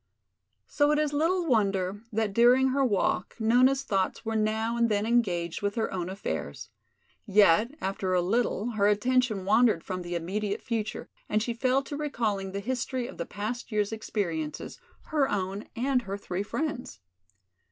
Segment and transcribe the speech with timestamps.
[0.65, 5.05] So it is little wonder that during her walk Nona's thoughts were now and then
[5.05, 6.71] engaged with her own affairs.
[7.27, 11.95] Yet after a little her attention wandered from the immediate future and she fell to
[11.95, 16.99] recalling the history of the past years' experiences, her own and her three friends.